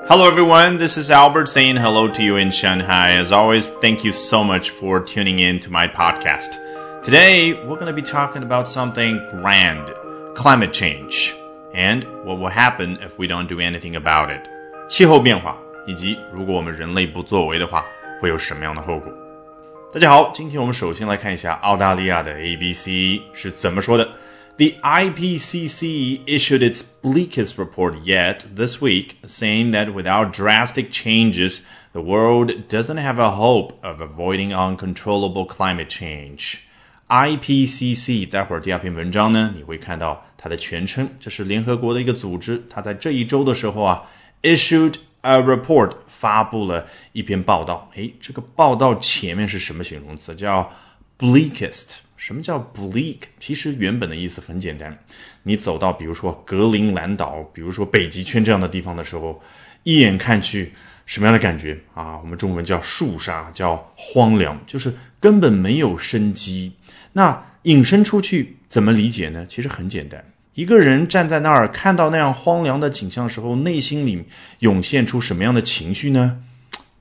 [0.00, 0.78] Hello, everyone.
[0.78, 3.12] This is Albert saying hello to you in Shanghai.
[3.12, 6.58] As always, thank you so much for tuning in to my podcast.
[7.02, 9.92] Today, we're going to be talking about something grand
[10.34, 11.34] climate change
[11.74, 14.48] and what will happen if we don't do anything about it.
[14.88, 17.84] 气候变化以及如果我们人类不作为的话，
[18.20, 19.12] 会有什么样的后果？
[19.92, 24.08] 大家好，今天我们首先来看一下澳大利亚的 ABC 是怎么说的。
[24.60, 31.60] The IPCC issued its bleakest report yet this week, saying that without drastic changes,
[31.92, 36.60] the world doesn't have a hope of avoiding uncontrollable climate change.
[37.08, 42.64] IPCC，待会儿第二篇文章呢，你会看到它的全称，这是联合国的一个组织。
[42.70, 44.04] 它在这一周的时候啊，
[44.42, 47.90] issued a report，发布了一篇报道。
[47.94, 50.34] 诶，这个报道前面是什么形容词？
[50.34, 50.72] 叫
[51.18, 51.98] bleakest。
[52.21, 53.17] 什么叫 bleak？
[53.39, 54.95] 其实原本的意思很简单，
[55.41, 59.41] 你走到比如说格陵兰岛，比如说北极圈这样的地方的时候，
[59.81, 60.71] 一眼看去
[61.07, 62.19] 什么样的感觉啊？
[62.19, 66.73] 我们中文叫肃杀，叫荒凉，就是根本没有生机。
[67.13, 69.47] 那引申出去怎么理解呢？
[69.49, 74.25] 其实很简单，一个人站在那儿看到那样荒凉的景象的时候，内心里
[74.59, 76.43] 涌现出什么样的情绪呢？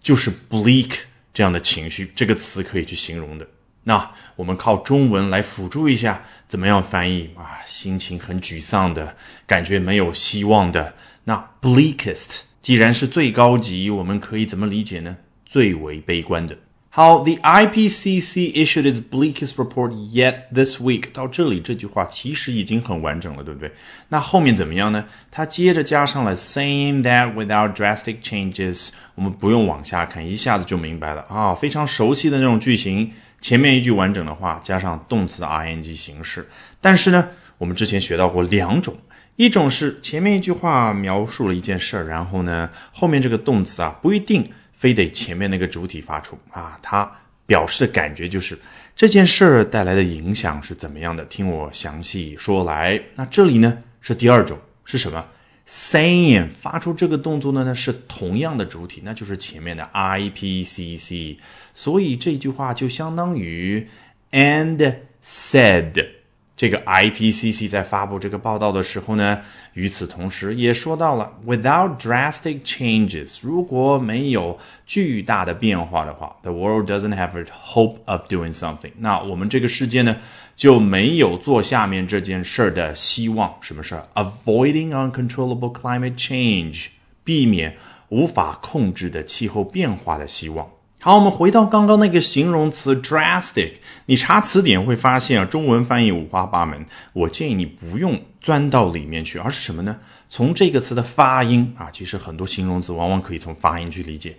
[0.01, 0.93] 就是 bleak
[1.35, 3.47] 这样的情绪，这个词可以去形容的。
[3.85, 7.61] 那我们靠中文来辅助一下，怎么样翻译啊？
[7.65, 10.95] 心情很沮丧的感觉，没有希望的。
[11.25, 15.17] 那 bleakest 既然是最高级，我们可以怎么理解呢？
[15.47, 16.59] 最为悲观的。
[16.93, 21.13] 好，The IPCC issued its bleakest report yet this week。
[21.13, 23.71] 到这里这句话其实已经很完整了，对不对？
[24.09, 25.05] 那后面怎么样呢？
[25.31, 28.89] 它接着加上了 saying that without drastic changes。
[29.15, 33.13] 我们不用往下看，一下子就明白了啊，非常熟悉的那种句型。
[33.41, 36.49] 前面一句完整的话加上动词的 ing 形式，
[36.81, 38.97] 但是呢，我们之前学到过两种，
[39.37, 44.45] 一种是前面一句话描述了一件事儿，然后呢，后面这个动词啊不一定
[44.81, 47.13] 非得前面那个主体发出啊，它
[47.45, 48.59] 表示的感觉就是
[48.97, 52.99] 这件事儿带来的影响是怎么样的，听我详细说来。
[53.15, 55.23] 那这里呢是第二种是什么
[55.69, 61.37] ？saying 发出这个动作的呢是同样的主体，那就是前面的 IPCC，
[61.75, 63.87] 所以这句话就相当于
[64.31, 66.20] and said。
[66.61, 69.41] 这个 IPCC 在发布这个报道的时候呢，
[69.73, 78.93] 与此同时也说到了，without drastic changes，如果没有巨大的变化的话，the world doesn't have a hope of doing something。
[78.99, 80.15] 那我们这个世界呢，
[80.55, 83.57] 就没有做下面这件事儿的希望。
[83.63, 86.89] 什么事儿？Avoiding uncontrollable climate change，
[87.25, 87.79] 避免
[88.11, 90.69] 无法控制的气候变化的希望。
[91.03, 96.85] 好，我们回到刚刚那个形容词 drastic，你查词典会发现啊，中文翻译五花八门。
[97.15, 99.97] 我建议你不用钻到里面去，而是什么呢？
[100.29, 104.37] 从这个词的发音啊，其实很多形容词往往可以从发音去理解。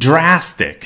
[0.00, 0.78] drastic，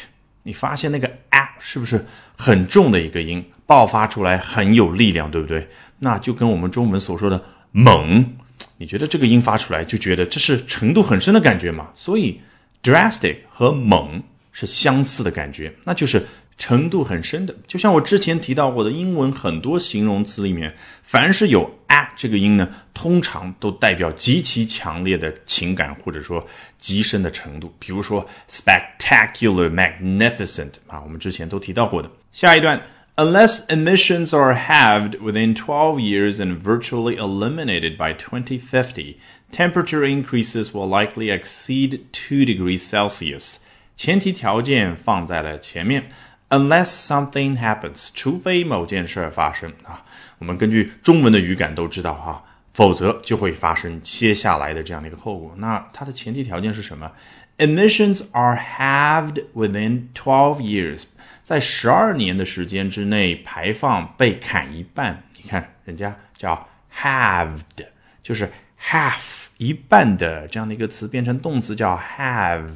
[0.43, 2.05] 你发现那个 a 是不是
[2.37, 5.69] 很重的一个音，爆发出来很有力量，对不对？
[6.01, 7.43] 那就跟我们中文所说的
[7.73, 8.35] 猛，
[8.77, 11.89] 你觉得这个音发出来就觉得这是程度很深的感觉嘛？
[11.95, 12.43] 所以
[12.83, 14.23] drastic 和猛。
[14.54, 16.26] 是相似的感觉，那就是
[16.58, 17.56] 程度很深的。
[17.68, 26.46] 就像我之前提到过的，英文很多形容词里面，凡是有 a 这个音呢，通常都代表极其强烈的情感或者说
[26.78, 27.74] 极深的程度。
[27.80, 32.12] 比如说 spectacular、magnificent 啊，我们之前都提到过的。
[32.34, 32.82] 下一段，
[33.16, 39.16] unless emissions are halved within 12 years and virtually eliminated by 2050,
[39.52, 43.56] temperature increases will likely exceed 2 degrees Celsius.
[43.97, 46.09] 前提条件放在了前面
[46.51, 50.05] ，unless something happens，除非某件事儿发生啊。
[50.39, 55.55] 我们根据中文的语感都知道哈，否则就会发生接下来的这样的一个后果。
[55.59, 57.13] 那它的前提条件是什么
[57.57, 61.05] ？Emissions are halved within twelve years，
[61.45, 65.23] 在十二年的时间之内，排放被砍一半。
[65.41, 67.87] 你看，人家叫 halved，
[68.25, 68.51] 就是
[68.83, 72.71] half 一半的这样的一个词变成动词叫 have。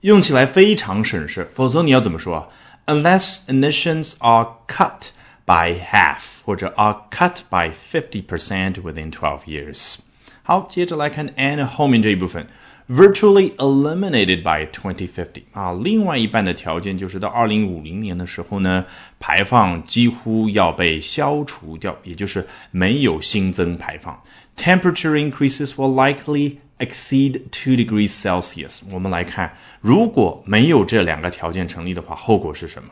[0.00, 2.50] 用起来非常省事，否则你要怎么说？
[2.86, 5.08] Unless emissions are cut
[5.46, 9.96] by half，或者 are cut by fifty percent within twelve years。
[10.42, 12.46] 好，接着来看 and 后面这一部分，
[12.86, 18.84] virtually eliminated by twenty fifty 啊，另外一半的条件就是到二零五零年的时候呢，
[19.18, 24.22] 排放几乎要被消除掉，也就是没有新增排放。
[24.58, 28.79] Temperature increases will likely exceed two degrees Celsius。
[28.91, 32.89] 我们来看，如果没有这两个条件成立的话，后果是什么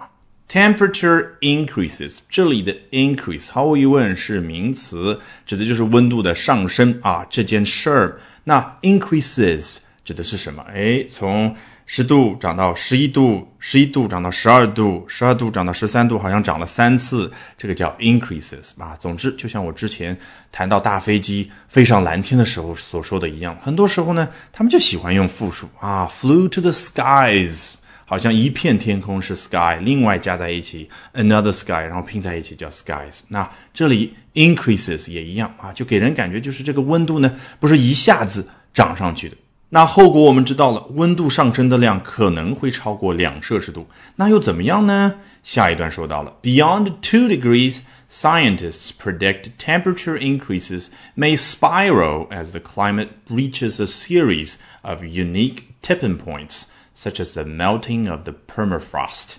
[0.49, 8.19] ？Temperature increases，这里的 increase 毫无疑问是名词，指的就是温度的上升啊这件事儿。
[8.45, 10.63] 那 increases 指的是什么？
[10.73, 11.53] 哎，从
[11.89, 18.93] 十度涨到十一度，十一度涨到十二度，十二度涨到十三度，好像涨了三次，这个叫 increases 啊。
[18.99, 20.15] 总之，就像我之前
[20.51, 33.19] 谈到大飞机飞上蓝天的时候所说的一样，很多时候呢，他们就喜欢用复数啊，flew to the skies，好像一片天空是 sky，另外加在一起 another sky，然后拼在一起叫 skies。
[33.29, 39.37] 那这里 increases 也一样啊，就给人感觉就是这个温度呢，不是一下子涨上去的。
[39.70, 43.86] 那后果我们知道了，温度上升的量可能会超过两摄氏度，
[44.16, 45.14] 那又怎么样呢？
[45.42, 47.80] 下一段说到了，Beyond two degrees,
[48.10, 56.18] scientists predict temperature increases may spiral as the climate reaches a series of unique tipping
[56.18, 56.64] points,
[56.94, 59.36] such as the melting of the permafrost.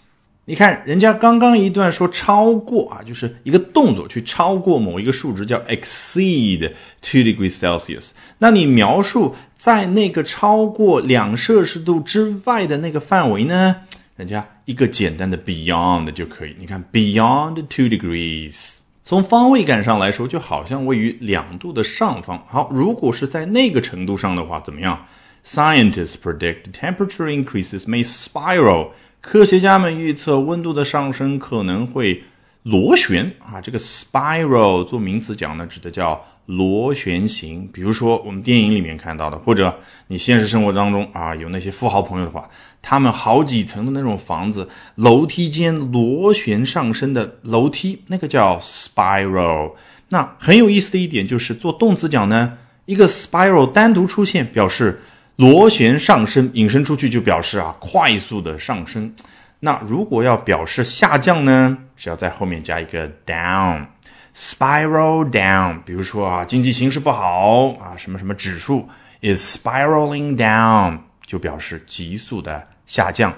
[0.48, 6.72] 你看，人家刚刚一段说超过啊，就是一个动作去超过某一个数值，叫 exceed
[7.02, 8.12] two degrees Celsius。
[8.38, 13.76] 那你描述在那个超过两摄氏度之外的那个范围呢？
[14.16, 16.56] 人家一个简单的 beyond 就可以。
[16.58, 22.42] 你看 beyond two degrees，从方位感上来说，就好像位于两度的上方。
[22.48, 25.04] 好，如果是在那个程度上的话，怎么样
[25.44, 28.92] ？Scientists predict temperature increases may spiral.
[29.20, 32.22] 科学家们预测，温度的上升可能会
[32.62, 33.60] 螺旋啊。
[33.60, 37.68] 这个 spiral 做名词讲呢，指的叫螺旋形。
[37.72, 42.48] 比如说我们电影里面看到的，或者你现实生活当中啊，有那些富豪朋友的话，
[42.80, 49.72] 他们好几层的那种房子，楼梯间螺旋上升的楼梯，那个叫 spiral。
[50.10, 52.56] 那很有意思的一点就是，做动词讲呢，
[52.86, 55.00] 一个 spiral 单独出现，表示。
[55.38, 59.14] 螺旋上升引申出去就表示啊快速的上升，
[59.60, 65.80] 那如果要表示下降呢，是要在后面加一个 down，spiral down。
[65.84, 68.88] 比如说啊经济形势不好啊什么什么指数
[69.22, 73.32] is spiraling down，就表示急速的下降。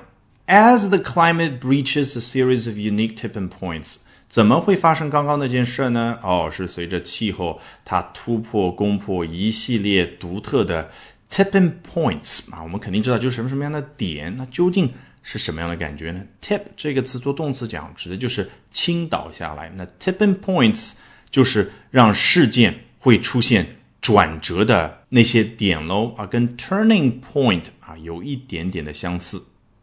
[0.46, 6.18] As the climate breaches a series of unique tipping points，怎么会发生刚刚那件事呢？
[6.22, 10.88] 哦，是随着气候它突破攻破一系列独特的。
[11.30, 14.92] Tipping points 啊，我们肯定知道就是什么什么样的点，那究竟
[15.22, 19.70] 是什么样的感觉呢？Tip 这个词做动词讲，指的就是倾倒下来。
[19.76, 20.94] 那 tipping points
[21.30, 29.40] 就是让事件会出现转折的那些点喽啊，跟 turning point 啊有一点点的相似。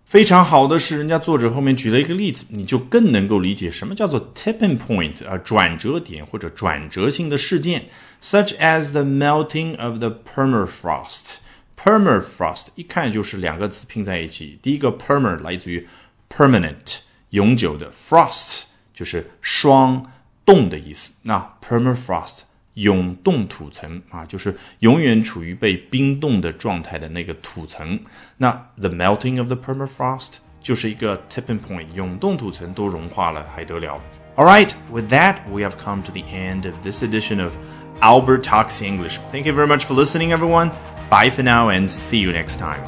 [0.08, 7.90] 非常好的是，人家作者后面举了一个例子，你就更能够理解什么叫做 tipping point 啊，转折点或者转折性的事件。
[8.22, 11.40] such as the melting of the permafrost.
[11.76, 14.58] Permafrost 一看就是两个词拼在一起。
[14.62, 15.86] 第一个 perma 来自于
[16.30, 17.00] permanent
[17.32, 18.62] 永久的，frost
[18.94, 20.10] 就是霜
[20.46, 21.12] 冻的意思。
[21.24, 22.40] 那 permafrost
[22.77, 28.01] 永冻土层啊，就是永远处于被冰冻的状态的那个土层。
[28.39, 34.01] 那 the melting of the permafrost 就是一个 tipping point，永冻土层都融化了，还得了？
[34.37, 37.55] All right, with that, we have come to the end of this edition of
[38.01, 39.19] Albert Talks English.
[39.31, 40.71] Thank you very much for listening, everyone.
[41.11, 42.81] Bye for now and see you next time.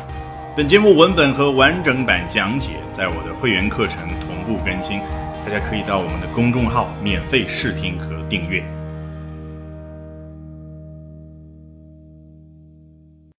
[0.56, 5.00] 本节目文本和完整版讲解在我的会员课程同步更新，
[5.44, 8.64] 大家可以到我们的公众号免费试听和订阅。